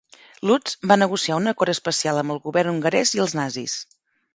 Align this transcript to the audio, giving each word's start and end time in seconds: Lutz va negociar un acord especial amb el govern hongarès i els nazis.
Lutz 0.51 0.73
va 0.93 0.97
negociar 1.01 1.37
un 1.43 1.53
acord 1.53 1.75
especial 1.75 2.25
amb 2.25 2.37
el 2.39 2.43
govern 2.49 2.77
hongarès 2.77 3.17
i 3.19 3.27
els 3.29 3.41
nazis. 3.43 3.83